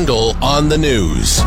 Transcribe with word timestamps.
Handel 0.00 0.34
on 0.42 0.70
the 0.70 0.78
news. 0.78 1.44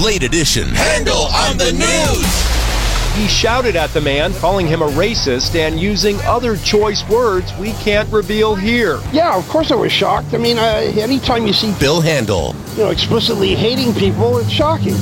Late 0.00 0.22
edition. 0.22 0.68
Handel 0.68 1.16
on 1.16 1.58
the 1.58 1.72
news. 1.72 3.20
He 3.20 3.26
shouted 3.26 3.74
at 3.74 3.90
the 3.90 4.00
man, 4.00 4.32
calling 4.34 4.68
him 4.68 4.82
a 4.82 4.86
racist 4.86 5.56
and 5.56 5.80
using 5.80 6.16
other 6.20 6.56
choice 6.58 7.02
words 7.08 7.52
we 7.58 7.72
can't 7.72 8.08
reveal 8.12 8.54
here. 8.54 9.00
Yeah, 9.12 9.36
of 9.36 9.48
course 9.48 9.72
I 9.72 9.74
was 9.74 9.90
shocked. 9.90 10.32
I 10.32 10.38
mean, 10.38 10.58
uh, 10.58 10.62
anytime 10.62 11.44
you 11.44 11.52
see 11.52 11.74
Bill 11.80 12.00
Handel, 12.00 12.54
you 12.76 12.84
know 12.84 12.90
explicitly 12.90 13.56
hating 13.56 13.94
people, 13.94 14.38
it's 14.38 14.48
shocking. 14.48 14.94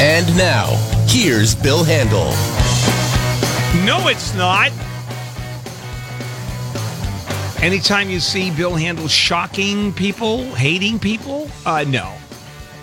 And 0.00 0.34
now, 0.38 0.68
here's 1.06 1.54
Bill 1.54 1.84
Handel. 1.84 2.30
No, 3.84 4.08
it's 4.08 4.32
not. 4.32 4.72
Anytime 7.62 8.10
you 8.10 8.18
see 8.18 8.50
Bill 8.50 8.74
Handel 8.74 9.06
shocking 9.06 9.92
people, 9.92 10.52
hating 10.56 10.98
people, 10.98 11.48
uh, 11.64 11.84
no, 11.86 12.12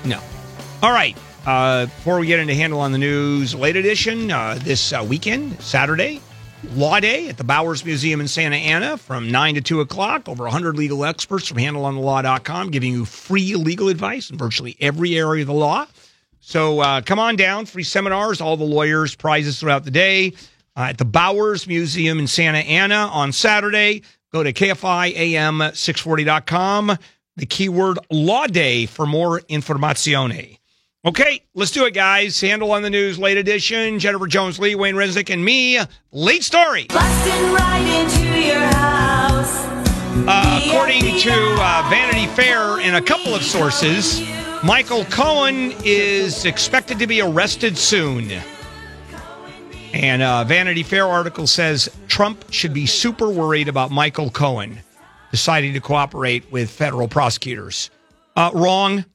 no. 0.06 0.22
All 0.82 0.94
right. 0.94 1.18
Uh, 1.46 1.88
before 1.88 2.18
we 2.18 2.28
get 2.28 2.40
into 2.40 2.54
Handel 2.54 2.80
on 2.80 2.94
the 2.94 2.98
News, 2.98 3.54
late 3.54 3.76
edition 3.76 4.32
uh, 4.32 4.58
this 4.62 4.94
uh, 4.94 5.06
weekend, 5.06 5.62
Saturday, 5.62 6.22
Law 6.76 7.02
Day 7.02 7.28
at 7.28 7.36
the 7.36 7.44
Bowers 7.44 7.84
Museum 7.84 8.22
in 8.22 8.30
Santa 8.30 8.56
Ana 8.56 8.96
from 8.98 9.30
9 9.30 9.56
to 9.56 9.62
2 9.62 9.82
o'clock. 9.82 10.30
Over 10.30 10.44
100 10.44 10.78
legal 10.78 11.04
experts 11.04 11.46
from 11.46 11.58
HandelOnTheLaw.com 11.58 12.72
giving 12.72 12.94
you 12.94 13.04
free 13.04 13.56
legal 13.56 13.90
advice 13.90 14.30
in 14.30 14.38
virtually 14.38 14.78
every 14.80 15.18
area 15.18 15.42
of 15.42 15.48
the 15.48 15.54
law. 15.54 15.88
So 16.40 16.80
uh, 16.80 17.02
come 17.02 17.20
on 17.20 17.36
down, 17.36 17.66
free 17.66 17.84
seminars, 17.84 18.40
all 18.40 18.56
the 18.56 18.64
lawyers, 18.64 19.14
prizes 19.14 19.60
throughout 19.60 19.84
the 19.84 19.92
day 19.92 20.32
uh, 20.78 20.84
at 20.84 20.98
the 20.98 21.04
Bowers 21.04 21.68
Museum 21.68 22.18
in 22.18 22.28
Santa 22.28 22.60
Ana 22.60 23.10
on 23.12 23.34
Saturday. 23.34 24.04
Go 24.32 24.44
to 24.44 24.54
KFIAM640.com, 24.54 26.98
the 27.36 27.46
keyword 27.46 28.00
law 28.12 28.48
day 28.48 28.86
for 28.86 29.06
more 29.06 29.42
informazione. 29.42 30.60
Okay, 31.06 31.42
let's 31.56 31.72
do 31.72 31.86
it, 31.86 31.94
guys. 31.94 32.42
Handel 32.42 32.74
on 32.74 32.82
the 32.84 32.90
news, 32.90 33.18
late 33.18 33.38
edition. 33.38 34.00
Jennifer 34.00 34.28
Jones 34.28 34.60
Lee, 34.60 34.76
Wayne 34.76 34.96
Resnick, 34.96 35.32
and 35.32 35.42
me. 35.44 35.80
Late 36.12 36.44
story. 36.44 36.88
Busting 36.90 37.54
right 37.54 38.02
into 38.02 38.38
your 38.40 38.60
house. 38.60 39.66
Uh, 40.28 40.62
according 40.66 41.18
to 41.20 41.32
uh, 41.32 41.88
Vanity 41.90 42.28
Fair 42.36 42.80
and 42.82 42.98
a 42.98 43.02
couple 43.02 43.34
of 43.34 43.44
sources, 43.44 44.22
Michael 44.64 45.06
Cohen 45.06 45.74
is 45.86 46.44
expected 46.44 47.00
to 47.00 47.08
be 47.08 47.22
arrested 47.22 47.78
soon. 47.78 48.30
And 49.94 50.22
uh, 50.22 50.44
Vanity 50.44 50.84
Fair 50.84 51.08
article 51.08 51.48
says 51.48 51.90
Trump 52.08 52.52
should 52.52 52.74
be 52.74 52.86
super 52.86 53.30
worried 53.30 53.68
about 53.68 53.92
Michael 53.92 54.30
Cohen 54.30 54.80
deciding 55.32 55.74
to 55.74 55.82
cooperate 55.82 56.52
with 56.52 56.70
federal 56.70 57.08
prosecutors. 57.08 57.90
Uh, 58.36 58.52
wrong. 58.54 59.06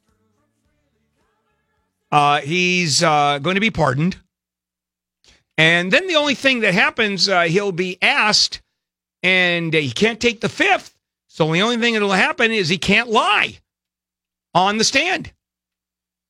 Uh, 2.10 2.40
he's 2.40 3.02
uh, 3.02 3.38
going 3.40 3.54
to 3.54 3.60
be 3.60 3.70
pardoned. 3.70 4.16
And 5.56 5.92
then 5.92 6.06
the 6.06 6.16
only 6.16 6.34
thing 6.34 6.60
that 6.60 6.74
happens, 6.74 7.28
uh, 7.28 7.42
he'll 7.42 7.72
be 7.72 7.98
asked, 8.02 8.60
and 9.22 9.72
he 9.72 9.90
can't 9.90 10.20
take 10.20 10.40
the 10.40 10.48
fifth. 10.48 10.96
So 11.28 11.52
the 11.52 11.62
only 11.62 11.78
thing 11.78 11.94
that'll 11.94 12.12
happen 12.12 12.52
is 12.52 12.68
he 12.68 12.78
can't 12.78 13.08
lie 13.08 13.58
on 14.54 14.78
the 14.78 14.84
stand. 14.84 15.32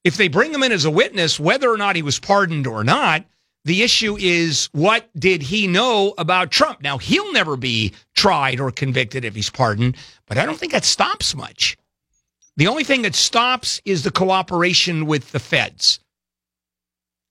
If 0.02 0.16
they 0.16 0.28
bring 0.28 0.52
him 0.52 0.62
in 0.62 0.72
as 0.72 0.84
a 0.84 0.90
witness, 0.90 1.40
whether 1.40 1.70
or 1.70 1.76
not 1.76 1.96
he 1.96 2.02
was 2.02 2.18
pardoned 2.18 2.66
or 2.66 2.84
not, 2.84 3.24
the 3.64 3.82
issue 3.82 4.16
is 4.18 4.68
what 4.72 5.08
did 5.18 5.42
he 5.42 5.66
know 5.66 6.14
about 6.18 6.50
Trump? 6.50 6.82
Now, 6.82 6.98
he'll 6.98 7.32
never 7.32 7.56
be 7.56 7.92
tried 8.14 8.60
or 8.60 8.70
convicted 8.70 9.24
if 9.24 9.34
he's 9.34 9.50
pardoned, 9.50 9.96
but 10.26 10.36
I 10.38 10.44
don't 10.46 10.58
think 10.58 10.72
that 10.72 10.84
stops 10.84 11.34
much. 11.34 11.76
The 12.56 12.66
only 12.66 12.84
thing 12.84 13.02
that 13.02 13.14
stops 13.14 13.80
is 13.84 14.02
the 14.02 14.10
cooperation 14.10 15.06
with 15.06 15.32
the 15.32 15.40
feds 15.40 15.98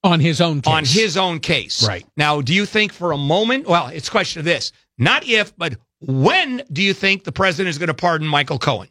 on 0.04 0.20
his 0.20 0.42
own 0.42 0.62
case. 0.62 0.74
on 0.74 0.86
his 0.86 1.18
own 1.18 1.40
case. 1.40 1.88
Right. 1.88 2.06
Now, 2.18 2.42
do 2.42 2.54
you 2.54 2.66
think 2.66 2.92
for 2.92 3.12
a 3.12 3.18
moment, 3.18 3.68
well, 3.68 3.88
it's 3.88 4.10
a 4.10 4.12
question 4.12 4.40
of 4.40 4.46
this, 4.46 4.72
not 4.98 5.26
if, 5.28 5.56
but 5.58 5.78
when 6.02 6.62
do 6.72 6.82
you 6.82 6.94
think 6.94 7.24
the 7.24 7.32
president 7.32 7.70
is 7.70 7.78
going 7.78 7.88
to 7.88 7.94
pardon 7.94 8.28
Michael 8.28 8.60
Cohen? 8.60 8.90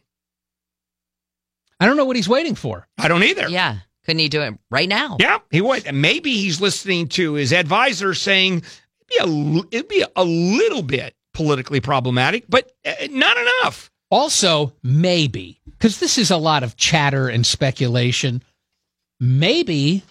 I 1.79 1.85
don't 1.85 1.97
know 1.97 2.05
what 2.05 2.15
he's 2.15 2.29
waiting 2.29 2.55
for. 2.55 2.87
I 2.97 3.07
don't 3.07 3.23
either. 3.23 3.49
Yeah. 3.49 3.79
Couldn't 4.05 4.19
he 4.19 4.29
do 4.29 4.41
it 4.41 4.53
right 4.69 4.89
now? 4.89 5.17
Yeah, 5.19 5.39
he 5.49 5.61
would. 5.61 5.87
And 5.87 6.01
maybe 6.01 6.35
he's 6.35 6.59
listening 6.59 7.07
to 7.09 7.33
his 7.33 7.53
advisor 7.53 8.13
saying 8.13 8.63
it'd 9.09 9.09
be 9.09 9.17
a, 9.19 9.63
it'd 9.71 9.87
be 9.87 10.05
a 10.15 10.23
little 10.23 10.81
bit 10.81 11.15
politically 11.33 11.79
problematic, 11.79 12.45
but 12.49 12.71
uh, 12.85 12.93
not 13.09 13.37
enough. 13.37 13.89
Also, 14.11 14.73
maybe, 14.83 15.59
because 15.65 15.99
this 15.99 16.17
is 16.17 16.29
a 16.29 16.37
lot 16.37 16.63
of 16.63 16.77
chatter 16.77 17.29
and 17.29 17.45
speculation, 17.45 18.43
maybe 19.19 20.03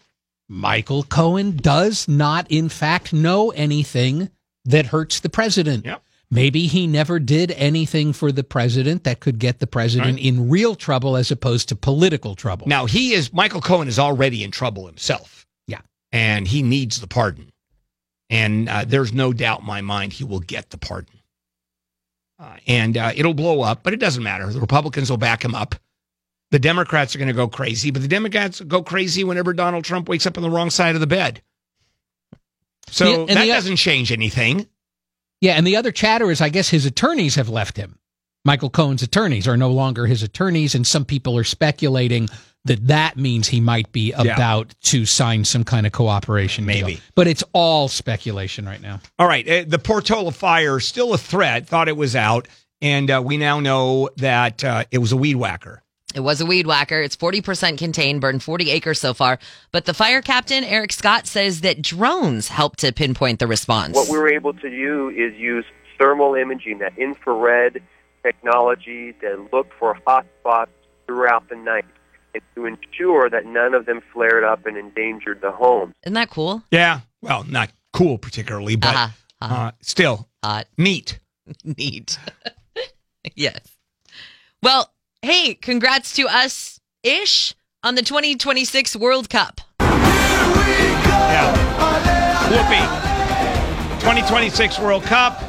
Michael 0.49 1.05
Cohen 1.05 1.57
does 1.57 2.09
not, 2.09 2.51
in 2.51 2.69
fact, 2.69 3.13
know 3.13 3.51
anything 3.51 4.31
that 4.65 4.87
hurts 4.87 5.21
the 5.21 5.29
president. 5.29 5.85
Yep. 5.85 6.03
Maybe 6.35 6.67
he 6.67 6.87
never 6.87 7.19
did 7.19 7.51
anything 7.53 8.15
for 8.15 8.33
the 8.33 8.43
president 8.43 9.05
that 9.05 9.21
could 9.21 9.39
get 9.39 9.59
the 9.59 9.67
president 9.67 10.15
Right. 10.17 10.25
in 10.25 10.49
real 10.49 10.75
trouble 10.75 11.15
as 11.15 11.31
opposed 11.31 11.69
to 11.69 11.77
political 11.77 12.35
trouble. 12.35 12.67
Now, 12.67 12.87
he 12.87 13.13
is, 13.13 13.35
Michael 13.35 13.61
Cohen 13.61 13.87
is 13.87 13.99
already 13.99 14.43
in 14.43 14.51
trouble 14.51 14.87
himself. 14.87 15.47
Yeah. 15.67 15.81
And 16.11 16.49
he 16.49 16.63
needs 16.63 17.03
the 17.03 17.07
pardon. 17.07 17.51
And 18.31 18.67
uh, 18.71 18.87
there's 18.89 19.13
no 19.13 19.35
doubt 19.35 19.61
in 19.61 19.67
my 19.67 19.83
mind 19.83 20.15
he 20.15 20.25
will 20.25 20.41
get 20.41 20.71
the 20.71 20.79
pardon. 20.79 21.21
Uh, 22.39 22.57
and 22.67 22.97
uh, 22.97 23.13
it'll 23.15 23.35
blow 23.35 23.61
up, 23.61 23.83
but 23.83 23.93
it 23.93 24.01
doesn't 24.01 24.23
matter. 24.23 24.51
The 24.51 24.59
Republicans 24.59 25.11
will 25.11 25.19
back 25.19 25.45
him 25.45 25.55
up. 25.55 25.75
The 26.51 26.59
Democrats 26.59 27.15
are 27.15 27.19
going 27.19 27.29
to 27.29 27.35
go 27.35 27.47
crazy, 27.47 27.91
but 27.91 28.01
the 28.01 28.09
Democrats 28.09 28.59
go 28.63 28.83
crazy 28.83 29.23
whenever 29.23 29.53
Donald 29.53 29.85
Trump 29.85 30.09
wakes 30.09 30.27
up 30.27 30.39
on 30.39 30.43
the 30.43 30.51
wrong 30.51 30.71
side 30.71 30.95
of 30.95 31.03
the 31.03 31.07
bed. 31.07 31.43
So 32.89 33.27
that 33.27 33.35
the- 33.39 33.47
doesn't 33.47 33.77
change 33.77 34.11
anything. 34.13 34.67
Yeah, 35.43 35.53
and 35.53 35.67
the 35.67 35.77
other 35.77 35.93
chatter 35.93 36.31
is 36.31 36.41
I 36.41 36.49
guess 36.49 36.71
his 36.71 36.87
attorneys 36.87 37.35
have 37.35 37.51
left 37.51 37.77
him. 37.77 37.99
Michael 38.45 38.71
Cohen's 38.71 39.03
attorneys 39.03 39.47
are 39.47 39.57
no 39.59 39.71
longer 39.71 40.07
his 40.07 40.23
attorneys, 40.23 40.75
and 40.75 40.87
some 40.87 41.05
people 41.05 41.37
are 41.37 41.45
speculating 41.45 42.29
that 42.65 42.87
that 42.87 43.17
means 43.17 43.49
he 43.49 43.61
might 43.61 43.91
be 43.93 44.11
Yeah. 44.17 44.35
about 44.35 44.75
to 44.85 45.05
sign 45.05 45.45
some 45.45 45.65
kind 45.65 45.85
of 45.87 45.93
cooperation 45.93 46.65
deal. 46.65 46.87
Maybe. 46.87 47.01
But 47.17 47.27
it's 47.27 47.43
all 47.53 47.89
speculation 47.89 48.65
right 48.67 48.81
now. 48.81 49.01
All 49.19 49.27
right. 49.29 49.47
uh, 49.49 49.65
The 49.67 49.79
Portola 49.81 50.31
fire, 50.33 50.79
still 50.81 51.13
a 51.13 51.19
threat, 51.19 51.67
thought 51.69 51.89
it 51.89 51.97
was 51.97 52.15
out. 52.17 52.47
And 52.81 53.11
uh, 53.11 53.21
we 53.25 53.37
now 53.37 53.61
know 53.61 54.11
that 54.17 54.65
uh, 54.65 54.85
it 54.91 54.99
was 54.99 55.13
a 55.13 55.17
weed 55.17 55.37
whacker. 55.37 55.83
It 56.15 56.21
was 56.21 56.41
a 56.41 56.47
weed 56.47 56.67
whacker. 56.67 57.01
It's 57.01 57.17
40% 57.17 57.79
contained, 57.79 58.21
burned 58.21 58.43
40 58.43 58.71
acres 58.71 59.01
so 59.01 59.15
far. 59.15 59.39
But 59.71 59.85
the 59.87 59.95
fire 59.95 60.23
captain, 60.23 60.65
Eric 60.65 60.93
Scott, 60.93 61.27
says 61.27 61.61
that 61.63 61.83
drones 61.83 62.49
helped 62.49 62.81
to 62.81 62.93
pinpoint 62.93 63.39
the 63.39 63.47
response. 63.47 63.95
What 63.95 64.09
we 64.09 64.19
were 64.19 64.33
able 64.33 64.53
to 64.55 64.71
do 64.71 65.09
is 65.11 65.35
use 65.39 65.65
thermal 65.99 66.35
imaging, 66.35 66.79
that 66.79 66.97
infrared 66.99 67.83
technology, 68.23 69.13
to 69.21 69.49
look 69.53 69.69
for 69.79 69.97
hot 70.07 70.27
spots 70.41 70.71
throughout 71.07 71.49
the 71.49 71.57
night 71.57 71.85
and 72.35 72.43
to 72.55 72.65
ensure 72.67 73.29
that 73.29 73.45
none 73.45 73.75
of 73.75 73.87
them 73.87 74.01
flared 74.13 74.45
up 74.45 74.65
and 74.67 74.77
endangered 74.77 75.41
the 75.43 75.51
home. 75.53 75.93
Isn't 76.05 76.15
that 76.15 76.31
cool? 76.31 76.63
Yeah. 76.71 77.01
Well, 77.21 77.45
not 77.45 77.71
cool 77.93 78.19
particularly, 78.19 78.77
but 78.77 78.95
Uh-huh. 78.95 79.09
Uh-huh. 79.43 79.55
uh, 79.55 79.71
still 79.81 80.29
Hot. 80.45 80.67
neat. 80.79 81.19
Neat. 81.65 82.19
yes. 83.35 83.61
Well, 84.63 84.92
hey, 85.23 85.55
congrats 85.55 86.13
to 86.15 86.27
us 86.29 86.81
ish 87.03 87.55
on 87.83 87.95
the 87.95 88.03
2026 88.03 88.97
World 88.97 89.31
Cup. 89.31 89.61
Yeah. 89.81 91.53
Whoopee. 92.51 94.01
2026 94.01 94.81
World 94.81 95.05
Cup. 95.05 95.41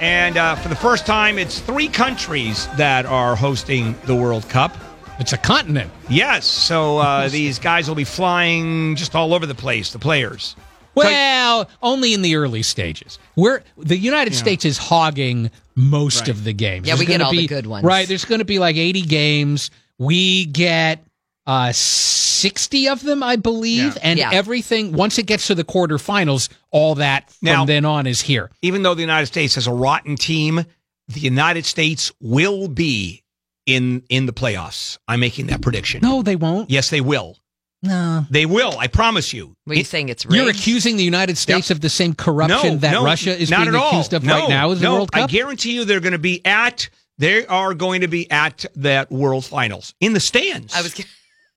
And 0.00 0.36
uh, 0.36 0.56
for 0.56 0.68
the 0.68 0.76
first 0.76 1.06
time, 1.06 1.38
it's 1.38 1.58
three 1.60 1.88
countries 1.88 2.68
that 2.76 3.06
are 3.06 3.34
hosting 3.34 3.94
the 4.04 4.14
World 4.14 4.46
Cup. 4.50 4.76
It's 5.18 5.32
a 5.32 5.38
continent. 5.38 5.90
Yes. 6.10 6.44
So 6.44 6.98
uh, 6.98 7.28
these 7.30 7.58
guys 7.58 7.88
will 7.88 7.94
be 7.94 8.04
flying 8.04 8.94
just 8.96 9.14
all 9.14 9.32
over 9.32 9.46
the 9.46 9.54
place, 9.54 9.92
the 9.92 9.98
players. 9.98 10.54
Well, 10.94 11.68
only 11.82 12.14
in 12.14 12.22
the 12.22 12.36
early 12.36 12.62
stages. 12.62 13.18
We're 13.36 13.62
the 13.76 13.96
United 13.98 14.34
States 14.34 14.64
is 14.64 14.78
hogging 14.78 15.50
most 15.74 16.20
Right. 16.20 16.28
of 16.28 16.44
the 16.44 16.52
games. 16.52 16.86
Yeah, 16.88 16.94
we 16.96 17.04
get 17.06 17.14
gonna 17.18 17.24
all 17.24 17.30
the 17.32 17.46
good 17.46 17.66
ones. 17.66 17.84
Right, 17.84 18.06
there's 18.06 18.24
going 18.24 18.38
to 18.40 18.44
be 18.44 18.58
like 18.58 18.76
80 18.76 19.02
games. 19.02 19.70
We 19.98 20.46
get 20.46 21.04
uh 21.46 21.72
60 21.72 22.88
of 22.88 23.02
them, 23.02 23.22
I 23.22 23.36
believe, 23.36 23.94
Yeah. 23.94 24.00
and 24.02 24.18
Yeah. 24.18 24.30
everything 24.32 24.92
once 24.92 25.18
it 25.18 25.26
gets 25.26 25.46
to 25.48 25.54
the 25.54 25.64
quarterfinals, 25.64 26.48
all 26.70 26.94
that 26.96 27.30
from 27.30 27.38
Now- 27.42 27.64
then 27.64 27.84
on 27.84 28.06
is 28.06 28.22
here. 28.22 28.50
Even 28.62 28.82
though 28.82 28.94
the 28.94 29.00
United 29.02 29.26
States 29.26 29.54
has 29.56 29.66
a 29.66 29.72
rotten 29.72 30.16
team, 30.16 30.64
the 31.08 31.20
United 31.20 31.66
States 31.66 32.12
will 32.20 32.68
be 32.68 33.22
in 33.66 34.02
in 34.08 34.26
the 34.26 34.32
playoffs. 34.32 34.98
I'm 35.08 35.20
making 35.20 35.46
that 35.48 35.60
prediction. 35.62 36.00
No, 36.02 36.22
they 36.22 36.36
won't. 36.36 36.70
Yes, 36.70 36.90
they 36.90 37.00
will. 37.00 37.38
No. 37.84 38.24
They 38.30 38.46
will. 38.46 38.78
I 38.78 38.86
promise 38.86 39.34
you. 39.34 39.54
What 39.64 39.72
are 39.72 39.76
you 39.76 39.82
It- 39.82 39.86
saying? 39.86 40.08
It's 40.08 40.24
rigged? 40.24 40.36
You're 40.36 40.48
accusing 40.48 40.96
the 40.96 41.04
United 41.04 41.36
States 41.36 41.70
of 41.70 41.80
the 41.80 41.90
same 41.90 42.14
corruption 42.14 42.74
no, 42.74 42.78
that 42.78 42.92
no, 42.92 43.04
Russia 43.04 43.38
is 43.38 43.50
not 43.50 43.58
being 43.64 43.68
at 43.68 43.74
all. 43.74 43.88
accused 43.90 44.14
of 44.14 44.24
no, 44.24 44.40
right 44.40 44.48
now 44.48 44.70
as 44.70 44.78
the 44.80 44.84
no, 44.84 44.94
World 44.94 45.10
I 45.12 45.26
guarantee 45.26 45.74
you 45.74 45.84
they're 45.84 46.00
going 46.00 46.12
to 46.12 46.18
be 46.18 46.44
at 46.46 46.88
they 47.18 47.46
are 47.46 47.74
going 47.74 48.00
to 48.00 48.08
be 48.08 48.28
at 48.30 48.64
that 48.76 49.12
World 49.12 49.44
Finals 49.44 49.94
in 50.00 50.14
the 50.14 50.20
stands. 50.20 50.74
I 50.74 50.80
was. 50.82 50.98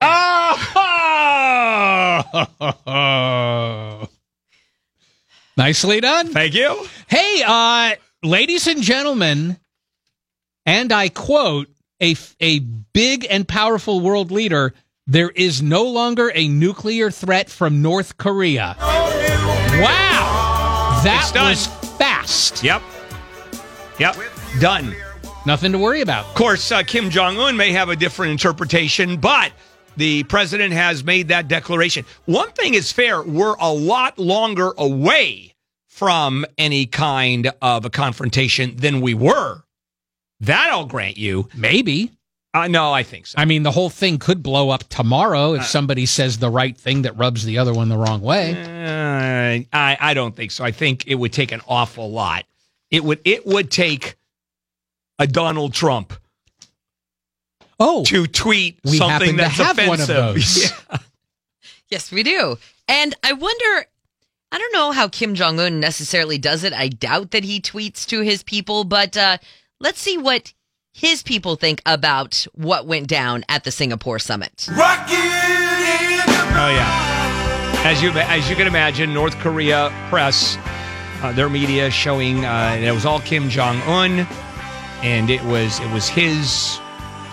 Oh! 0.00 0.58
Nicely 5.56 6.00
done. 6.00 6.28
Thank 6.28 6.54
you. 6.54 6.86
Hey, 7.08 7.42
uh, 7.44 7.94
ladies 8.22 8.68
and 8.68 8.80
gentlemen, 8.80 9.58
and 10.64 10.92
I 10.92 11.08
quote 11.08 11.66
a 12.00 12.14
a 12.38 12.60
big 12.60 13.26
and 13.28 13.48
powerful 13.48 13.98
world 14.00 14.30
leader. 14.30 14.72
There 15.10 15.30
is 15.30 15.62
no 15.62 15.84
longer 15.84 16.30
a 16.34 16.48
nuclear 16.48 17.10
threat 17.10 17.48
from 17.48 17.80
North 17.80 18.18
Korea. 18.18 18.76
Wow, 18.78 19.80
that 21.02 21.32
was 21.34 21.66
fast. 21.96 22.62
Yep. 22.62 22.82
Yep. 23.98 24.16
Done. 24.60 24.94
Nothing 25.46 25.72
to 25.72 25.78
worry 25.78 26.02
about. 26.02 26.26
Of 26.26 26.34
course, 26.34 26.70
uh, 26.70 26.82
Kim 26.82 27.08
Jong 27.08 27.38
Un 27.38 27.56
may 27.56 27.72
have 27.72 27.88
a 27.88 27.96
different 27.96 28.32
interpretation, 28.32 29.16
but 29.16 29.52
the 29.96 30.24
president 30.24 30.74
has 30.74 31.02
made 31.02 31.28
that 31.28 31.48
declaration. 31.48 32.04
One 32.26 32.50
thing 32.50 32.74
is 32.74 32.92
fair: 32.92 33.22
we're 33.22 33.56
a 33.58 33.72
lot 33.72 34.18
longer 34.18 34.74
away 34.76 35.54
from 35.86 36.44
any 36.58 36.84
kind 36.84 37.50
of 37.62 37.86
a 37.86 37.90
confrontation 37.90 38.76
than 38.76 39.00
we 39.00 39.14
were. 39.14 39.62
That 40.40 40.68
I'll 40.70 40.84
grant 40.84 41.16
you. 41.16 41.48
Maybe. 41.54 42.12
Uh, 42.54 42.66
no, 42.66 42.92
I 42.92 43.02
think 43.02 43.26
so. 43.26 43.36
I 43.38 43.44
mean, 43.44 43.62
the 43.62 43.70
whole 43.70 43.90
thing 43.90 44.18
could 44.18 44.42
blow 44.42 44.70
up 44.70 44.84
tomorrow 44.88 45.50
Uh, 45.52 45.56
if 45.56 45.66
somebody 45.66 46.06
says 46.06 46.38
the 46.38 46.50
right 46.50 46.76
thing 46.76 47.02
that 47.02 47.16
rubs 47.16 47.44
the 47.44 47.58
other 47.58 47.72
one 47.74 47.88
the 47.88 47.98
wrong 47.98 48.20
way. 48.22 48.52
Uh, 48.52 49.64
I 49.76 49.96
I 50.00 50.14
don't 50.14 50.34
think 50.34 50.50
so. 50.50 50.64
I 50.64 50.70
think 50.72 51.06
it 51.06 51.14
would 51.16 51.32
take 51.32 51.52
an 51.52 51.60
awful 51.68 52.10
lot. 52.10 52.46
It 52.90 53.04
would 53.04 53.20
it 53.24 53.46
would 53.46 53.70
take 53.70 54.16
a 55.18 55.26
Donald 55.26 55.74
Trump 55.74 56.14
Oh, 57.80 58.02
to 58.06 58.26
tweet 58.26 58.78
We 58.84 58.96
something 58.98 59.10
happen 59.10 59.28
to 59.28 59.36
that's 59.36 59.56
have 59.56 59.76
one 59.86 60.00
of 60.00 60.08
offensive. 60.08 60.16
those. 60.16 60.72
Yeah. 60.90 60.98
Yes, 61.90 62.12
we 62.12 62.22
do. 62.22 62.58
And 62.86 63.14
I 63.22 63.32
wonder, 63.32 63.86
I 64.52 64.58
don't 64.58 64.74
know 64.74 64.90
how 64.92 65.08
Kim 65.08 65.34
Jong 65.34 65.58
un 65.58 65.80
necessarily 65.80 66.36
does 66.36 66.62
it. 66.62 66.74
I 66.74 66.88
doubt 66.88 67.30
that 67.30 67.44
he 67.44 67.62
tweets 67.62 68.04
to 68.08 68.20
his 68.20 68.42
people, 68.42 68.84
but 68.84 69.16
uh, 69.16 69.38
let's 69.80 69.98
see 69.98 70.18
what 70.18 70.52
his 70.98 71.22
people 71.22 71.54
think 71.54 71.80
about 71.86 72.44
what 72.54 72.86
went 72.86 73.06
down 73.06 73.44
at 73.48 73.62
the 73.62 73.70
Singapore 73.70 74.18
summit. 74.18 74.66
Oh 74.70 74.74
yeah. 76.74 77.82
As 77.84 78.02
you 78.02 78.10
as 78.10 78.50
you 78.50 78.56
can 78.56 78.66
imagine, 78.66 79.14
North 79.14 79.38
Korea 79.38 79.92
press, 80.10 80.58
uh, 81.22 81.32
their 81.32 81.48
media 81.48 81.88
showing 81.92 82.44
uh, 82.44 82.76
it 82.80 82.90
was 82.90 83.06
all 83.06 83.20
Kim 83.20 83.48
Jong 83.48 83.80
Un, 83.82 84.26
and 85.04 85.30
it 85.30 85.42
was 85.44 85.78
it 85.78 85.88
was 85.92 86.08
his 86.08 86.80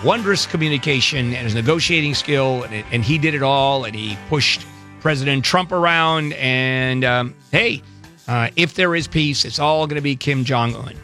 wondrous 0.04 0.46
communication 0.46 1.34
and 1.34 1.44
his 1.44 1.54
negotiating 1.56 2.14
skill, 2.14 2.62
and, 2.62 2.72
it, 2.72 2.86
and 2.92 3.02
he 3.02 3.18
did 3.18 3.34
it 3.34 3.42
all, 3.42 3.84
and 3.84 3.96
he 3.96 4.16
pushed 4.28 4.64
President 5.00 5.44
Trump 5.44 5.72
around. 5.72 6.34
And 6.34 7.04
um, 7.04 7.34
hey, 7.50 7.82
uh, 8.28 8.50
if 8.54 8.74
there 8.74 8.94
is 8.94 9.08
peace, 9.08 9.44
it's 9.44 9.58
all 9.58 9.88
going 9.88 9.96
to 9.96 10.02
be 10.02 10.14
Kim 10.14 10.44
Jong 10.44 10.76
Un. 10.76 10.94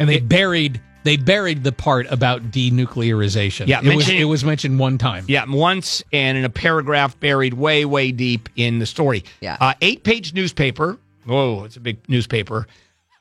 and 0.00 0.08
they 0.08 0.18
buried 0.18 0.80
they 1.04 1.16
buried 1.16 1.64
the 1.64 1.72
part 1.72 2.06
about 2.10 2.50
denuclearization. 2.50 3.66
Yeah, 3.66 3.80
it 3.82 3.94
was 3.96 4.08
it 4.08 4.24
was 4.24 4.44
mentioned 4.44 4.78
one 4.78 4.98
time. 4.98 5.24
Yeah, 5.28 5.44
once 5.48 6.02
and 6.12 6.38
in 6.38 6.44
a 6.44 6.50
paragraph 6.50 7.18
buried 7.20 7.54
way, 7.54 7.84
way 7.84 8.12
deep 8.12 8.48
in 8.56 8.78
the 8.78 8.86
story. 8.86 9.24
Yeah. 9.40 9.56
Uh, 9.60 9.74
eight 9.80 10.04
page 10.04 10.34
newspaper. 10.34 10.98
Oh, 11.28 11.64
it's 11.64 11.76
a 11.76 11.80
big 11.80 11.98
newspaper. 12.08 12.66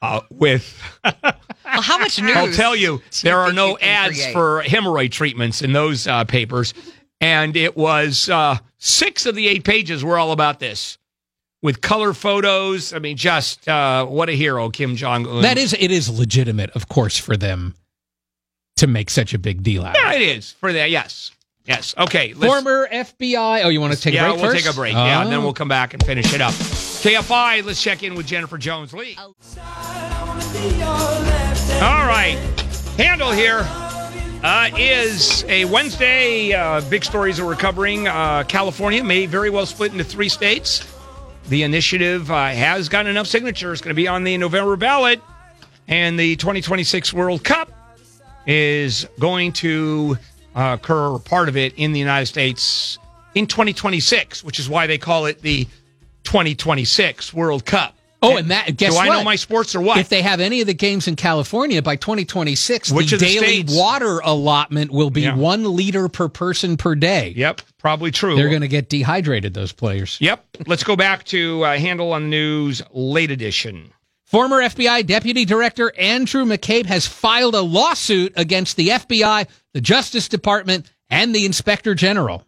Uh, 0.02 0.22
with, 0.32 0.82
Well, 1.04 1.82
how 1.82 1.98
much 2.00 2.20
news? 2.22 2.36
I'll 2.36 2.52
tell 2.52 2.76
you, 2.76 3.02
there 3.22 3.38
are 3.38 3.54
no 3.54 3.78
ads 3.82 4.18
create? 4.18 4.34
for 4.34 4.64
hemorrhoid 4.64 5.12
treatments 5.12 5.62
in 5.62 5.74
those 5.74 6.08
uh, 6.08 6.26
papers. 6.26 6.74
And 7.20 7.56
it 7.56 7.78
was 7.78 8.30
uh, 8.30 8.58
six 8.80 9.28
of 9.28 9.36
the 9.36 9.48
eight 9.48 9.64
pages 9.64 10.04
were 10.04 10.18
all 10.18 10.32
about 10.32 10.60
this 10.60 10.98
with 11.62 11.82
color 11.82 12.14
photos. 12.14 12.94
I 12.94 13.00
mean, 13.00 13.18
just 13.18 13.68
uh, 13.68 14.06
what 14.06 14.30
a 14.30 14.34
hero, 14.34 14.70
Kim 14.70 14.96
Jong 14.96 15.28
un. 15.28 15.42
That 15.42 15.58
is 15.58 15.74
it 15.74 15.92
is 15.92 16.10
legitimate, 16.10 16.70
of 16.72 16.88
course, 16.88 17.18
for 17.18 17.38
them 17.38 17.76
to 18.78 18.88
make 18.88 19.10
such 19.10 19.34
a 19.34 19.40
big 19.40 19.62
deal 19.64 19.84
out 19.86 19.96
of 19.96 20.02
Yeah, 20.04 20.14
it. 20.14 20.22
is 20.38 20.52
for 20.54 20.74
that. 20.74 20.90
Yes. 20.90 21.32
Yes. 21.66 21.94
Okay. 21.98 22.34
let's- 22.34 22.52
Former 22.52 22.88
FBI. 22.92 23.64
Oh, 23.64 23.70
you 23.70 23.80
want 23.80 23.94
to 23.94 24.00
take 24.02 24.16
yeah, 24.16 24.26
a 24.26 24.30
break 24.32 24.42
we'll 24.42 24.52
first? 24.52 24.66
take 24.66 24.74
a 24.74 24.76
break. 24.76 24.94
Yeah, 24.94 25.22
and 25.22 25.32
then 25.32 25.40
Oh. 25.40 25.44
we'll 25.44 25.54
come 25.54 25.68
back 25.68 25.94
and 25.94 26.04
finish 26.04 26.34
it 26.34 26.42
up. 26.42 26.54
KFI, 26.54 27.64
let's 27.64 27.82
check 27.82 28.02
in 28.02 28.16
with 28.16 28.26
Jennifer 28.26 28.58
Jones 28.58 28.94
Lee. 28.94 29.16
Oh. 29.20 29.36
All 31.82 32.06
right. 32.08 32.36
Handel 32.98 33.32
here 33.32 33.62
uh, 34.44 34.70
is 34.78 35.44
a 35.46 35.66
Wednesday. 35.66 36.54
Uh, 36.54 36.82
big 36.90 37.04
stories 37.04 37.38
that 37.38 37.46
we're 37.46 37.56
covering. 37.56 38.08
Uh, 38.08 38.44
California 38.48 39.04
may 39.04 39.28
very 39.28 39.50
well 39.52 39.66
split 39.68 39.92
into 39.92 40.04
three 40.04 40.30
states. 40.30 40.84
The 41.50 41.64
initiative 41.64 42.32
uh, 42.32 42.50
has 42.50 42.88
gotten 42.90 43.12
enough 43.12 43.28
signatures, 43.28 43.80
it's 43.80 43.82
going 43.82 43.96
to 43.96 43.96
be 43.96 44.08
on 44.08 44.24
the 44.24 44.38
November 44.38 44.76
ballot. 44.76 45.22
And 45.88 46.18
the 46.18 46.36
2026 46.38 47.12
World 47.14 47.44
Cup 47.44 47.72
is 48.48 49.08
going 49.20 49.52
to 49.54 50.18
uh, 50.56 50.78
occur, 50.80 51.18
part 51.20 51.50
of 51.50 51.58
it, 51.58 51.74
in 51.76 51.92
the 51.92 52.00
United 52.00 52.28
States 52.28 52.98
in 53.36 53.48
2026, 53.48 54.44
which 54.44 54.60
is 54.60 54.70
why 54.70 54.88
they 54.88 54.98
call 54.98 55.26
it 55.26 55.42
the 55.42 55.66
2026 56.24 57.34
World 57.34 57.66
Cup. 57.66 57.96
Oh, 58.24 58.38
and 58.38 58.52
that 58.52 58.78
guess 58.78 58.94
Do 58.94 59.00
I 59.00 59.08
what? 59.08 59.18
know 59.18 59.24
my 59.24 59.36
sports 59.36 59.74
or 59.76 59.82
what? 59.82 59.98
If 59.98 60.10
they 60.10 60.22
have 60.22 60.40
any 60.40 60.62
of 60.62 60.68
the 60.68 60.74
games 60.76 61.08
in 61.08 61.16
California 61.16 61.82
by 61.82 61.96
2026, 61.96 62.92
Which 62.92 63.12
the 63.12 63.18
daily 63.18 63.66
water 63.68 64.20
allotment 64.24 64.92
will 64.92 65.10
be 65.10 65.22
Yeah. 65.22 65.36
one 65.36 65.76
liter 65.76 66.08
per 66.08 66.28
person 66.30 66.78
per 66.78 66.94
day. 66.96 67.34
Yep, 67.36 67.62
probably 67.80 68.12
true. 68.12 68.36
They're 68.36 68.50
going 68.50 68.62
to 68.62 68.68
get 68.68 68.90
dehydrated. 68.90 69.54
Those 69.56 69.72
players. 69.72 70.18
Yep. 70.22 70.46
Let's 70.68 70.84
go 70.84 70.96
back 70.96 71.24
to 71.26 71.64
uh, 71.66 71.78
Handel 71.78 72.14
on 72.14 72.30
News 72.30 72.82
late 72.92 73.32
edition. 73.32 73.92
Former 74.26 74.62
FBI 74.62 75.06
Deputy 75.06 75.44
Director 75.44 75.92
Andrew 75.98 76.46
McCabe 76.46 76.86
has 76.86 77.06
filed 77.06 77.54
a 77.56 77.62
lawsuit 77.62 78.34
against 78.38 78.78
the 78.78 78.90
FBI, 78.90 79.48
the 79.74 79.82
Justice 79.82 80.30
Department, 80.30 80.90
and 81.10 81.36
the 81.36 81.46
Inspector 81.46 81.94
General. 81.96 82.46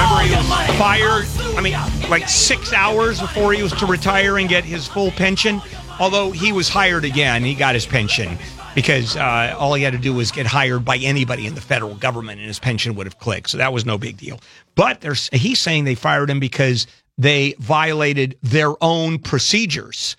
Remember, 0.00 0.22
he 0.22 0.34
was 0.34 0.78
fired. 0.78 1.26
I 1.56 1.60
mean, 1.60 2.10
like 2.10 2.28
six 2.28 2.72
hours 2.72 3.20
before 3.20 3.52
he 3.52 3.62
was 3.62 3.72
to 3.72 3.86
retire 3.86 4.38
and 4.38 4.48
get 4.48 4.64
his 4.64 4.86
full 4.86 5.10
pension. 5.10 5.60
Although 5.98 6.30
he 6.30 6.52
was 6.52 6.68
hired 6.68 7.04
again, 7.04 7.44
he 7.44 7.54
got 7.54 7.74
his 7.74 7.84
pension 7.84 8.38
because 8.74 9.16
uh, 9.16 9.54
all 9.58 9.74
he 9.74 9.82
had 9.82 9.92
to 9.92 9.98
do 9.98 10.14
was 10.14 10.30
get 10.30 10.46
hired 10.46 10.84
by 10.84 10.96
anybody 10.96 11.46
in 11.46 11.54
the 11.54 11.60
federal 11.60 11.94
government, 11.94 12.38
and 12.38 12.46
his 12.46 12.58
pension 12.58 12.94
would 12.94 13.06
have 13.06 13.18
clicked. 13.18 13.50
So 13.50 13.58
that 13.58 13.72
was 13.72 13.84
no 13.84 13.98
big 13.98 14.16
deal. 14.16 14.40
But 14.74 15.04
he's 15.32 15.58
saying 15.58 15.84
they 15.84 15.94
fired 15.94 16.30
him 16.30 16.40
because 16.40 16.86
they 17.18 17.54
violated 17.58 18.38
their 18.42 18.72
own 18.82 19.18
procedures, 19.18 20.16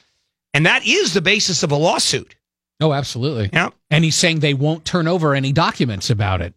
and 0.54 0.66
that 0.66 0.86
is 0.86 1.14
the 1.14 1.22
basis 1.22 1.64
of 1.64 1.72
a 1.72 1.76
lawsuit. 1.76 2.36
Oh, 2.80 2.94
absolutely. 2.94 3.50
Yeah. 3.54 3.70
And 3.90 4.04
he's 4.04 4.16
saying 4.16 4.40
they 4.40 4.54
won't 4.54 4.86
turn 4.86 5.08
over 5.08 5.34
any 5.34 5.52
documents 5.52 6.10
about 6.10 6.42
it. 6.42 6.54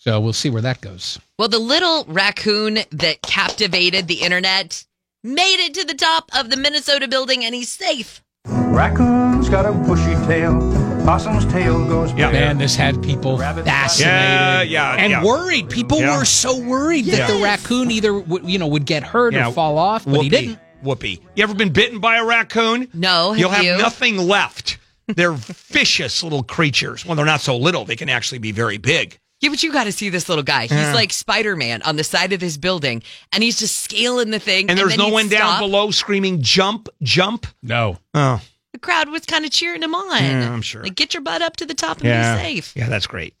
So 0.00 0.18
we'll 0.18 0.32
see 0.32 0.48
where 0.48 0.62
that 0.62 0.80
goes. 0.80 1.18
Well, 1.38 1.48
the 1.48 1.58
little 1.58 2.04
raccoon 2.08 2.78
that 2.90 3.20
captivated 3.20 4.08
the 4.08 4.22
internet 4.22 4.84
made 5.22 5.62
it 5.62 5.74
to 5.74 5.84
the 5.84 5.92
top 5.94 6.30
of 6.34 6.48
the 6.48 6.56
Minnesota 6.56 7.06
building 7.06 7.44
and 7.44 7.54
he's 7.54 7.68
safe. 7.68 8.22
Raccoon's 8.46 9.50
got 9.50 9.66
a 9.66 9.72
bushy 9.72 10.14
tail. 10.26 10.58
Possum's 11.04 11.44
tail 11.52 11.86
goes 11.86 12.14
Yeah. 12.14 12.32
Man, 12.32 12.56
this 12.56 12.74
had 12.76 13.02
people 13.02 13.36
fascinated. 13.36 14.06
Yeah, 14.06 14.62
yeah, 14.62 14.94
and 14.94 15.10
yeah. 15.10 15.22
worried. 15.22 15.68
People 15.68 16.00
Yeah. 16.00 16.16
were 16.16 16.24
so 16.24 16.58
worried 16.58 17.04
that 17.06 17.28
the 17.28 17.42
raccoon 17.42 17.90
either 17.90 18.14
would, 18.14 18.48
you 18.48 18.58
know, 18.58 18.68
would 18.68 18.86
get 18.86 19.02
hurt 19.02 19.34
Yeah. 19.34 19.48
or 19.48 19.52
fall 19.52 19.76
off, 19.76 20.06
but 20.06 20.22
he 20.22 20.30
didn't. 20.30 20.58
Whoopee. 20.82 21.20
You 21.36 21.42
ever 21.42 21.52
been 21.52 21.74
bitten 21.74 22.00
by 22.00 22.16
a 22.16 22.24
raccoon? 22.24 22.88
No, 22.94 23.32
have 23.32 23.38
You'll 23.38 23.50
have 23.50 23.64
you? 23.64 23.76
nothing 23.76 24.16
left. 24.16 24.78
They're 25.08 25.32
vicious 25.68 26.22
little 26.22 26.42
creatures. 26.42 27.04
Well, 27.04 27.16
they're 27.16 27.26
not 27.26 27.42
so 27.42 27.58
little. 27.58 27.84
They 27.84 27.96
can 27.96 28.08
actually 28.08 28.38
be 28.38 28.52
very 28.52 28.78
big. 28.78 29.18
Yeah, 29.40 29.48
but 29.50 29.62
you 29.62 29.72
got 29.72 29.84
to 29.84 29.92
see 29.92 30.10
this 30.10 30.28
little 30.28 30.44
guy. 30.44 30.62
He's 30.62 30.72
Yeah. 30.72 30.92
like 30.94 31.12
Spider 31.12 31.56
Man 31.56 31.80
on 31.82 31.96
the 31.96 32.04
side 32.04 32.32
of 32.32 32.40
this 32.40 32.56
building, 32.58 33.02
and 33.32 33.42
he's 33.42 33.58
just 33.58 33.80
scaling 33.80 34.30
the 34.30 34.38
thing. 34.38 34.68
And 34.68 34.78
there's 34.78 34.90
then 34.90 34.98
no 34.98 35.06
he'd 35.06 35.12
one 35.12 35.28
down 35.28 35.58
below 35.60 35.90
screaming, 35.90 36.42
jump, 36.42 36.88
jump. 37.02 37.46
No. 37.62 37.98
Oh, 38.14 38.40
The 38.72 38.78
crowd 38.78 39.08
was 39.08 39.24
kind 39.24 39.44
of 39.46 39.50
cheering 39.50 39.82
him 39.82 39.94
on. 39.94 40.22
Yeah, 40.22 40.52
I'm 40.52 40.62
sure. 40.62 40.82
Like, 40.82 40.94
get 40.94 41.14
your 41.14 41.22
butt 41.22 41.40
up 41.42 41.56
to 41.56 41.66
the 41.66 41.74
top 41.74 41.96
and 41.98 42.06
yeah. 42.06 42.36
be 42.36 42.42
safe. 42.42 42.72
Yeah, 42.76 42.88
that's 42.88 43.06
great. 43.06 43.34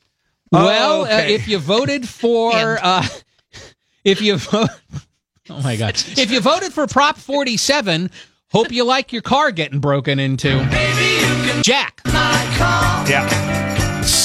Well, 0.50 1.02
uh, 1.02 1.04
Okay. 1.04 1.34
if 1.34 1.46
you 1.46 1.58
voted 1.58 2.08
for, 2.08 2.78
uh, 2.82 3.06
if 4.04 4.20
you 4.22 4.36
vote, 4.38 4.70
oh 5.50 5.62
my 5.62 5.76
God, 5.76 5.94
if 6.16 6.30
you 6.30 6.40
voted 6.40 6.72
for 6.72 6.86
Prop 6.86 7.18
47, 7.18 8.10
hope 8.48 8.72
you 8.72 8.84
like 8.84 9.12
your 9.12 9.22
car 9.22 9.50
getting 9.52 9.78
broken 9.80 10.18
into. 10.18 10.58
Jack. 11.62 12.00
Yeah. 12.06 13.59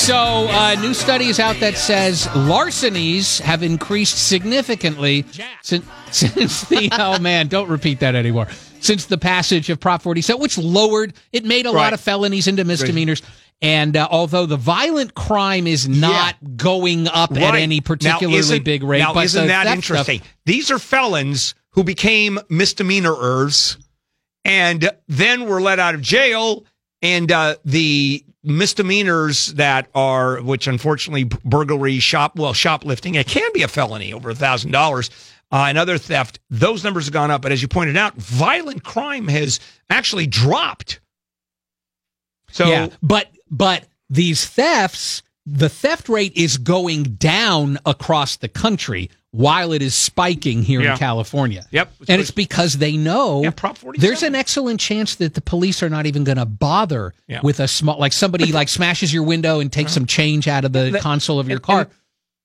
So, 0.06 0.16
uh, 0.50 0.76
new 0.82 0.94
study 0.94 1.26
is 1.26 1.40
out 1.40 1.60
that 1.62 1.78
says 1.78 2.28
larcenies 2.36 3.40
have 3.40 3.64
increased 3.64 4.28
significantly 4.28 5.26
since, 5.64 5.84
since 6.12 6.62
the, 6.70 6.90
oh 6.92 7.18
man, 7.18 7.48
don't 7.48 7.68
repeat 7.70 8.02
that 8.02 8.14
anymore. 8.14 8.48
Since 8.82 9.08
the 9.08 9.18
passage 9.18 9.72
of 9.72 9.80
Prop 9.80 10.04
47, 10.04 10.40
which 10.40 10.60
lowered, 10.60 11.16
it 11.32 11.44
made 11.44 11.66
a 11.66 11.72
Right. 11.72 11.86
lot 11.86 11.94
of 11.94 12.00
felonies 12.02 12.48
into 12.48 12.64
misdemeanors. 12.66 13.24
And 13.64 13.98
uh, 13.98 14.08
although 14.12 14.46
the 14.46 14.58
violent 14.58 15.16
crime 15.16 15.66
is 15.66 15.88
not 15.90 16.36
going 16.56 17.08
up 17.08 17.32
at 17.36 17.56
any 17.56 17.82
particularly 17.82 18.60
big 18.60 18.84
rate, 18.84 19.00
Now, 19.00 19.12
but 19.16 19.26
isn't 19.26 19.42
the 19.42 19.48
that 19.48 19.64
stuff- 19.64 19.76
interesting? 19.76 20.22
These 20.46 20.70
are 20.70 20.78
felons 20.78 21.56
who 21.72 21.84
became 21.84 22.38
misdemeanorers 22.52 23.78
and 24.44 24.88
then 25.08 25.46
were 25.48 25.62
let 25.62 25.80
out 25.80 25.96
of 25.96 26.02
jail. 26.02 26.64
And 27.06 27.32
uh, 27.32 27.58
the 27.64 28.26
misdemeanors 28.44 29.54
that 29.54 29.90
are, 29.94 30.42
which 30.42 30.66
unfortunately 30.66 31.26
burglary, 31.44 32.00
shop, 32.00 32.36
well, 32.36 32.54
shoplifting, 32.54 33.14
it 33.14 33.28
can 33.28 33.48
be 33.54 33.62
a 33.62 33.68
felony 33.68 34.12
over 34.12 34.32
a 34.32 34.36
thousand 34.36 34.72
dollars. 34.72 35.12
Uh, 35.52 35.66
and 35.70 35.78
other 35.78 36.00
theft, 36.00 36.40
those 36.50 36.84
numbers 36.84 37.06
have 37.06 37.14
gone 37.14 37.30
up. 37.30 37.44
But 37.44 37.52
as 37.52 37.62
you 37.62 37.68
pointed 37.68 37.96
out, 37.96 38.16
violent 38.16 38.84
crime 38.84 39.28
has 39.28 39.60
actually 39.88 40.26
dropped. 40.26 41.00
So 42.50 42.66
yeah, 42.66 42.88
but 43.04 43.28
but 43.52 43.86
these 44.10 44.44
thefts, 44.44 45.22
the 45.46 45.70
theft 45.70 46.10
rate 46.10 46.34
is 46.36 46.58
going 46.58 47.04
down 47.04 47.78
across 47.86 48.38
the 48.38 48.48
country 48.50 49.12
while 49.36 49.74
it 49.74 49.82
is 49.82 49.94
spiking 49.94 50.64
here 50.64 50.82
Yeah. 50.82 50.94
in 50.94 50.98
California. 50.98 51.66
Yep. 51.72 51.94
And 52.08 52.22
it's 52.22 52.32
because 52.32 52.78
they 52.78 52.96
know 52.96 53.44
Yeah, 53.44 53.74
there's 53.98 54.24
an 54.24 54.34
excellent 54.34 54.80
chance 54.80 55.16
that 55.16 55.34
the 55.34 55.42
police 55.42 55.84
are 55.84 55.90
not 55.90 56.06
even 56.06 56.24
going 56.24 56.38
to 56.38 56.46
bother 56.46 57.14
Yeah. 57.28 57.42
with 57.44 57.60
a 57.60 57.68
small, 57.68 58.00
like 58.00 58.14
somebody 58.14 58.52
like 58.54 58.70
smashes 58.70 59.14
your 59.14 59.24
window 59.24 59.60
and 59.60 59.72
takes 59.72 59.92
some 59.94 60.06
change 60.06 60.48
out 60.48 60.64
of 60.64 60.72
the 60.72 60.92
That- 60.92 61.02
console 61.02 61.40
of 61.40 61.48
your 61.50 61.58
and- 61.58 61.64
car. 61.64 61.80
and 61.82 61.90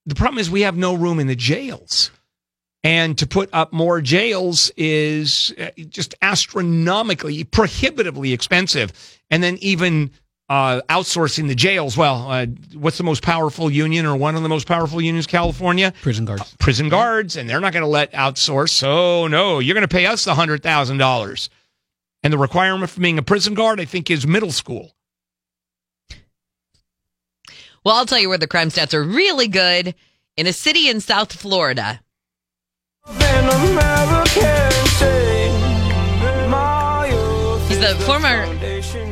the 0.07 0.15
problem 0.17 0.39
is 0.39 0.51
we 0.51 0.63
have 0.63 0.77
no 0.77 0.95
room 0.95 1.21
in 1.21 1.29
the 1.29 1.37
jails. 1.37 2.11
And 2.83 3.17
to 3.19 3.27
put 3.27 3.51
up 3.53 3.73
more 3.73 4.01
jails 4.01 4.73
is 4.77 5.53
uh, 5.61 5.67
just 5.91 6.15
astronomically, 6.23 7.45
prohibitively 7.45 8.33
expensive. 8.33 8.93
And 9.31 9.43
then 9.43 9.59
even 9.61 10.11
uh, 10.51 10.83
outsourcing 10.89 11.47
the 11.47 11.55
jails. 11.55 11.97
Well, 11.97 12.29
uh, 12.29 12.47
what's 12.75 12.99
the 12.99 13.05
most 13.05 13.23
powerful 13.23 13.71
union 13.71 14.05
or 14.05 14.17
one 14.17 14.35
of 14.35 14.43
the 14.43 14.49
most 14.49 14.67
powerful 14.67 15.01
unions? 15.01 15.29
California 15.29 15.95
Prison 16.03 16.25
guards. 16.25 16.57
prison 16.59 16.89
guards, 16.89 17.37
and 17.37 17.49
they're 17.49 17.61
not 17.61 17.73
going 17.73 17.85
to 17.85 17.89
let 17.89 18.13
outsource. 18.13 18.71
So 18.71 19.29
no, 19.29 19.61
you're 19.61 19.75
going 19.75 19.83
to 19.83 19.89
pay 19.89 20.07
us 20.07 20.25
the 20.25 20.35
hundred 20.35 20.63
thousand 20.63 20.99
dollars. 20.99 21.49
And 22.23 22.33
the 22.33 22.39
requirement 22.39 22.91
for 22.91 23.01
being 23.01 23.17
a 23.17 23.23
prison 23.23 23.55
guard, 23.55 23.81
I 23.81 23.85
think, 23.87 24.11
is 24.11 24.27
middle 24.27 24.51
school. 24.51 24.93
Well, 27.83 27.95
I'll 27.95 28.05
tell 28.05 28.19
you 28.19 28.29
where 28.29 28.37
the 28.37 28.47
crime 28.47 28.69
stats 28.69 28.93
are 28.93 29.03
really 29.03 29.49
good 29.49 29.95
in 30.37 30.47
a 30.47 30.53
city 30.53 30.91
in 30.91 31.01
South 31.01 31.33
Florida. 31.33 32.01
He's 37.69 37.79
the 37.79 37.97
former 38.05 38.47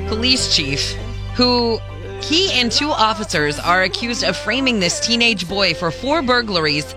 police 0.08 0.54
chief 0.54 0.98
who 1.38 1.78
he 2.20 2.50
and 2.60 2.70
two 2.70 2.88
officers 2.90 3.58
are 3.60 3.84
accused 3.84 4.24
of 4.24 4.36
framing 4.36 4.80
this 4.80 4.98
teenage 5.00 5.48
boy 5.48 5.72
for 5.72 5.90
four 5.90 6.20
burglaries 6.20 6.94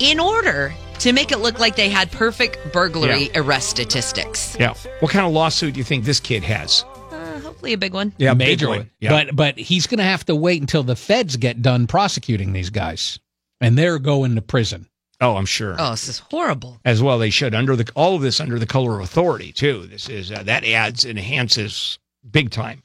in 0.00 0.18
order 0.18 0.72
to 1.00 1.12
make 1.12 1.30
it 1.32 1.38
look 1.38 1.60
like 1.60 1.76
they 1.76 1.90
had 1.90 2.10
perfect 2.10 2.72
burglary 2.72 3.24
Yeah. 3.24 3.40
arrest 3.42 3.68
statistics. 3.68 4.56
Yeah. 4.58 4.72
What 5.00 5.12
kind 5.12 5.26
of 5.26 5.32
lawsuit 5.32 5.74
do 5.74 5.78
you 5.78 5.84
think 5.84 6.04
this 6.04 6.18
kid 6.18 6.42
has? 6.44 6.84
Uh, 7.12 7.40
hopefully 7.40 7.74
a 7.74 7.78
big 7.78 7.92
one. 7.92 8.14
Yeah, 8.16 8.32
major 8.32 8.68
one. 8.68 8.78
one. 8.78 8.90
Yeah. 9.00 9.10
But 9.10 9.36
but 9.36 9.58
he's 9.58 9.86
going 9.86 9.98
to 9.98 10.04
have 10.04 10.24
to 10.26 10.34
wait 10.34 10.60
until 10.62 10.82
the 10.82 10.96
feds 10.96 11.36
get 11.36 11.60
done 11.60 11.86
prosecuting 11.86 12.54
these 12.54 12.70
guys, 12.70 13.18
and 13.60 13.76
they're 13.76 13.98
going 13.98 14.34
to 14.36 14.40
prison. 14.42 14.88
Oh, 15.20 15.36
I'm 15.36 15.46
sure. 15.46 15.76
Oh, 15.78 15.90
this 15.90 16.08
is 16.08 16.20
horrible. 16.30 16.80
As 16.84 17.02
well, 17.02 17.18
they 17.18 17.30
should 17.30 17.54
under 17.54 17.76
the 17.76 17.88
all 17.94 18.16
of 18.16 18.22
this 18.22 18.40
under 18.40 18.58
the 18.58 18.66
color 18.66 18.98
of 18.98 19.04
authority 19.04 19.52
too. 19.52 19.86
This 19.88 20.08
is 20.08 20.32
uh, 20.32 20.42
that 20.44 20.64
adds 20.64 21.04
enhances 21.04 21.98
big 22.30 22.50
time. 22.50 22.82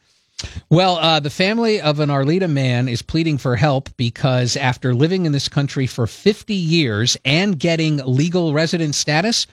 Well, 0.69 0.97
uh, 0.97 1.19
the 1.19 1.29
family 1.29 1.81
of 1.81 1.99
an 1.99 2.09
Arleta 2.09 2.49
man 2.49 2.87
is 2.87 3.01
pleading 3.01 3.37
for 3.37 3.55
help 3.55 3.89
because 3.97 4.55
after 4.55 4.93
living 4.93 5.25
in 5.25 5.31
this 5.31 5.49
country 5.49 5.87
for 5.87 6.07
50 6.07 6.53
years 6.53 7.17
and 7.25 7.59
getting 7.59 7.97
legal 7.97 8.53
resident 8.53 8.95
status, 8.95 9.47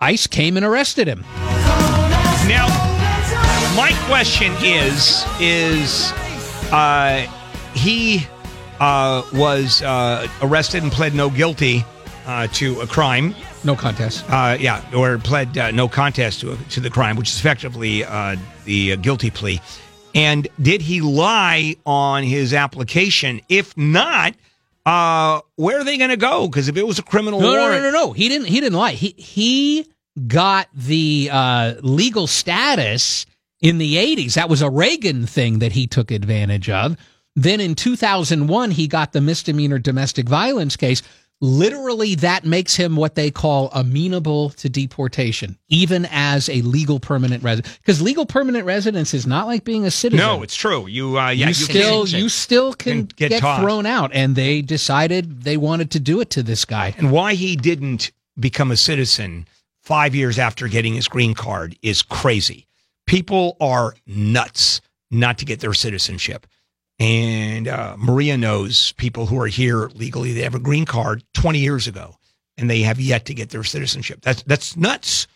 ICE 0.00 0.26
came 0.26 0.56
and 0.56 0.64
arrested 0.64 1.08
him. 1.08 1.20
Now, 2.46 2.68
my 3.76 3.92
question 4.06 4.52
is: 4.62 5.24
is 5.40 6.12
uh, 6.70 7.26
he 7.74 8.26
uh, 8.80 9.22
was 9.32 9.82
uh, 9.82 10.28
arrested 10.42 10.82
and 10.82 10.92
pled 10.92 11.14
no 11.14 11.30
guilty 11.30 11.84
uh, 12.26 12.46
to 12.48 12.80
a 12.80 12.86
crime? 12.86 13.34
No 13.64 13.74
contest. 13.74 14.24
Uh, 14.28 14.56
yeah, 14.60 14.84
or 14.94 15.18
pled 15.18 15.56
uh, 15.56 15.70
no 15.70 15.88
contest 15.88 16.40
to 16.40 16.56
to 16.70 16.80
the 16.80 16.90
crime, 16.90 17.16
which 17.16 17.30
is 17.30 17.38
effectively 17.38 18.04
uh, 18.04 18.36
the 18.64 18.92
uh, 18.92 18.96
guilty 18.96 19.30
plea. 19.30 19.60
And 20.14 20.46
did 20.60 20.80
he 20.82 21.00
lie 21.00 21.76
on 21.84 22.22
his 22.22 22.54
application? 22.54 23.40
If 23.48 23.76
not, 23.76 24.34
uh, 24.86 25.40
where 25.56 25.80
are 25.80 25.84
they 25.84 25.98
going 25.98 26.10
to 26.10 26.16
go? 26.16 26.46
Because 26.46 26.68
if 26.68 26.76
it 26.76 26.86
was 26.86 26.98
a 26.98 27.02
criminal 27.02 27.40
No, 27.40 27.54
no, 27.54 27.70
no, 27.70 27.80
no, 27.80 27.90
no. 27.90 28.12
He 28.12 28.28
didn't. 28.28 28.46
He 28.46 28.60
didn't 28.60 28.78
lie. 28.78 28.92
He 28.92 29.14
he 29.16 29.86
got 30.26 30.68
the 30.74 31.30
uh, 31.32 31.74
legal 31.82 32.26
status 32.26 33.26
in 33.60 33.78
the 33.78 33.96
'80s. 33.96 34.34
That 34.34 34.48
was 34.48 34.62
a 34.62 34.70
Reagan 34.70 35.26
thing 35.26 35.58
that 35.60 35.72
he 35.72 35.86
took 35.86 36.10
advantage 36.10 36.70
of. 36.70 36.96
Then 37.36 37.60
in 37.60 37.74
2001, 37.74 38.70
he 38.70 38.86
got 38.86 39.12
the 39.12 39.20
misdemeanor 39.20 39.80
domestic 39.80 40.28
violence 40.28 40.76
case. 40.76 41.02
Literally, 41.40 42.14
that 42.16 42.44
makes 42.44 42.74
him 42.74 42.96
what 42.96 43.16
they 43.16 43.30
call 43.30 43.68
amenable 43.72 44.50
to 44.50 44.68
deportation, 44.68 45.58
even 45.68 46.06
as 46.10 46.48
a 46.48 46.62
legal 46.62 46.98
permanent 47.00 47.42
resident. 47.42 47.76
Because 47.80 48.00
legal 48.00 48.24
permanent 48.24 48.64
residence 48.64 49.12
is 49.12 49.26
not 49.26 49.46
like 49.46 49.64
being 49.64 49.84
a 49.84 49.90
citizen. 49.90 50.24
no, 50.24 50.42
it's 50.42 50.54
true. 50.56 50.86
You, 50.86 51.18
uh, 51.18 51.30
yeah, 51.30 51.46
you, 51.46 51.48
you 51.48 51.54
still 51.54 52.06
can- 52.06 52.18
you 52.20 52.28
still 52.28 52.72
can, 52.72 53.06
can 53.08 53.16
get 53.16 53.30
get, 53.30 53.40
thrown 53.60 53.84
out, 53.84 54.10
and 54.14 54.36
they 54.36 54.62
decided 54.62 55.42
they 55.42 55.56
wanted 55.56 55.90
to 55.90 56.00
do 56.00 56.20
it 56.20 56.30
to 56.30 56.42
this 56.42 56.64
guy. 56.64 56.94
And 56.96 57.10
why 57.10 57.34
he 57.34 57.56
didn't 57.56 58.12
become 58.38 58.70
a 58.70 58.76
citizen 58.76 59.46
five 59.82 60.14
years 60.14 60.38
after 60.38 60.66
getting 60.68 60.94
his 60.94 61.08
green 61.08 61.34
card 61.34 61.76
is 61.82 62.02
crazy. 62.02 62.66
People 63.06 63.56
are 63.60 63.94
nuts 64.06 64.80
not 65.10 65.36
to 65.38 65.44
get 65.44 65.60
their 65.60 65.74
citizenship. 65.74 66.46
And 66.98 67.66
uh, 67.66 67.96
Maria 67.98 68.36
knows 68.36 68.92
people 68.92 69.26
who 69.26 69.40
are 69.40 69.48
here 69.48 69.88
legally. 69.94 70.32
They 70.32 70.42
have 70.42 70.54
a 70.54 70.60
green 70.60 70.84
card 70.84 71.24
20 71.34 71.58
years 71.58 71.88
ago, 71.88 72.16
and 72.56 72.70
they 72.70 72.80
have 72.82 73.00
yet 73.00 73.24
to 73.26 73.34
get 73.34 73.50
their 73.50 73.64
citizenship. 73.64 74.20
That's 74.22 74.42
that's 74.42 74.76
nuts. 74.76 75.26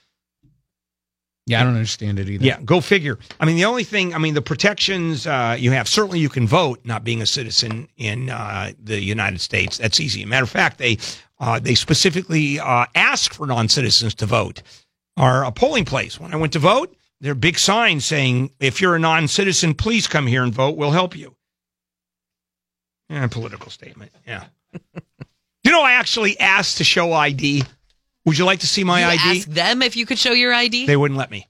Yeah, 1.47 1.63
I 1.63 1.65
don't 1.65 1.75
understand 1.75 2.19
it 2.19 2.29
either. 2.29 2.45
Yeah, 2.45 2.61
go 2.63 2.83
figure. 2.83 3.19
I 3.41 3.47
mean, 3.47 3.57
the 3.57 3.65
only 3.65 3.83
thing, 3.83 4.15
I 4.15 4.19
mean, 4.19 4.35
the 4.35 4.43
protections 4.43 5.27
uh, 5.27 5.57
you 5.59 5.71
have, 5.71 5.89
certainly 5.89 6.19
you 6.21 6.29
can 6.29 6.47
vote 6.47 6.81
not 6.85 7.05
being 7.05 7.23
a 7.23 7.27
citizen 7.27 7.89
in 7.97 8.29
uh, 8.29 8.73
the 8.79 9.01
United 9.01 9.41
States. 9.41 9.79
That's 9.79 9.99
easy. 9.99 10.27
Matter 10.27 10.45
of 10.45 10.51
fact, 10.51 10.77
they 10.77 10.99
uh, 11.41 11.59
they 11.59 11.75
specifically 11.75 12.61
uh, 12.61 12.85
ask 12.95 13.33
for 13.33 13.47
non 13.47 13.69
citizens 13.69 14.15
to 14.17 14.27
vote. 14.27 14.63
Our 15.17 15.45
a 15.45 15.51
polling 15.51 15.87
place, 15.87 16.21
when 16.21 16.33
I 16.33 16.37
went 16.37 16.53
to 16.53 16.59
vote, 16.59 16.95
there 17.21 17.33
are 17.33 17.35
big 17.35 17.59
signs 17.59 18.05
saying, 18.05 18.53
if 18.61 18.81
you're 18.81 18.95
a 18.95 19.01
non 19.01 19.27
citizen, 19.27 19.75
please 19.75 20.07
come 20.07 20.27
here 20.27 20.43
and 20.43 20.55
vote. 20.55 20.77
We'll 20.77 20.93
help 20.93 21.17
you. 21.17 21.35
Yeah, 23.09 23.27
political 23.29 23.71
statement. 23.71 24.13
Yeah. 24.27 24.45
you 25.65 25.71
know, 25.71 25.83
I 25.83 25.93
actually 25.93 26.39
asked 26.39 26.79
to 26.79 26.85
show 26.85 27.13
ID. 27.13 27.65
Would 28.27 28.37
you 28.39 28.45
like 28.45 28.61
to 28.61 28.67
see 28.67 28.85
my 28.85 29.01
you 29.01 29.07
ID? 29.07 29.39
ask 29.41 29.49
them 29.49 29.83
if 29.83 29.97
you 29.97 30.05
could 30.07 30.19
show 30.19 30.33
your 30.33 30.53
ID. 30.53 30.87
They 30.87 30.97
wouldn't 30.97 31.19
let 31.19 31.31
me. 31.31 31.47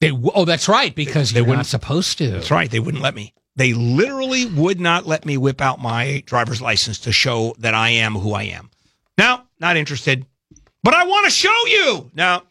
They, 0.00 0.10
oh, 0.12 0.44
that's 0.44 0.68
right, 0.68 0.94
because 0.94 1.30
They 1.32 1.40
you're 1.40 1.44
wouldn't- 1.44 1.58
not 1.58 1.66
supposed 1.66 2.18
to. 2.18 2.30
That's 2.30 2.50
right. 2.50 2.70
They 2.70 2.80
wouldn't 2.80 3.02
let 3.02 3.14
me. 3.14 3.34
They 3.56 3.74
literally 3.74 4.46
would 4.46 4.80
not 4.80 5.06
let 5.06 5.26
me 5.26 5.36
whip 5.36 5.60
out 5.60 5.80
my 5.80 6.22
driver's 6.24 6.62
license 6.62 7.00
to 7.00 7.12
show 7.12 7.54
that 7.58 7.74
I 7.74 7.90
am 7.90 8.14
who 8.14 8.32
I 8.32 8.44
am. 8.44 8.70
No, 9.18 9.42
not 9.58 9.76
interested. 9.76 10.24
But 10.82 10.94
I 10.94 11.04
want 11.04 11.26
to 11.26 11.30
show 11.30 11.66
you. 11.66 12.10
No. 12.14 12.42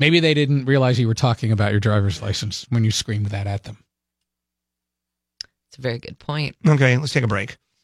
Maybe 0.00 0.18
they 0.20 0.34
didn't 0.34 0.64
realize 0.64 0.98
you 0.98 1.06
were 1.06 1.14
talking 1.14 1.52
about 1.52 1.70
your 1.70 1.80
driver's 1.80 2.20
license 2.20 2.66
when 2.70 2.82
you 2.82 2.90
screamed 2.90 3.26
that 3.26 3.46
at 3.46 3.62
them. 3.64 3.78
It's 5.68 5.78
a 5.78 5.82
very 5.82 5.98
good 5.98 6.18
point. 6.18 6.56
Okay, 6.66 6.96
let's 6.96 7.12
take 7.12 7.24
a 7.24 7.28
break. 7.28 7.56